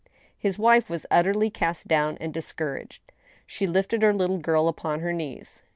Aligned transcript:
His 0.35 0.57
wife 0.57 0.89
was 0.89 1.05
utterly 1.11 1.51
cast 1.51 1.87
down 1.87 2.17
and 2.17 2.33
discouraged; 2.33 3.03
she 3.45 3.67
lifted 3.67 4.01
her 4.01 4.15
little 4.15 4.39
girl 4.39 4.67
upon 4.67 5.01
her 5.01 5.13
knees. 5.13 5.61